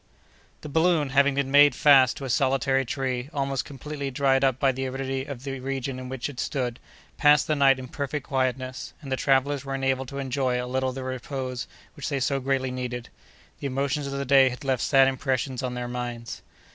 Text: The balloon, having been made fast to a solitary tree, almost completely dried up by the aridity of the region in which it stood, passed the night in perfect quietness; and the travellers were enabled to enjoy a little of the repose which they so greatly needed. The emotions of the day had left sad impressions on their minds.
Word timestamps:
The 0.61 0.67
balloon, 0.67 1.09
having 1.11 1.35
been 1.35 1.51
made 1.51 1.75
fast 1.75 2.17
to 2.17 2.25
a 2.25 2.29
solitary 2.31 2.85
tree, 2.85 3.29
almost 3.31 3.65
completely 3.65 4.09
dried 4.09 4.43
up 4.43 4.57
by 4.59 4.71
the 4.71 4.87
aridity 4.87 5.25
of 5.25 5.43
the 5.43 5.59
region 5.59 5.99
in 5.99 6.09
which 6.09 6.27
it 6.27 6.39
stood, 6.39 6.79
passed 7.17 7.45
the 7.45 7.55
night 7.55 7.77
in 7.77 7.87
perfect 7.87 8.25
quietness; 8.25 8.93
and 9.03 9.11
the 9.11 9.15
travellers 9.15 9.63
were 9.63 9.75
enabled 9.75 10.07
to 10.07 10.17
enjoy 10.17 10.59
a 10.59 10.65
little 10.65 10.89
of 10.89 10.95
the 10.95 11.03
repose 11.03 11.67
which 11.95 12.09
they 12.09 12.19
so 12.19 12.39
greatly 12.39 12.71
needed. 12.71 13.09
The 13.59 13.67
emotions 13.67 14.07
of 14.07 14.13
the 14.13 14.25
day 14.25 14.49
had 14.49 14.63
left 14.63 14.81
sad 14.81 15.07
impressions 15.07 15.61
on 15.61 15.75
their 15.75 15.87
minds. 15.87 16.41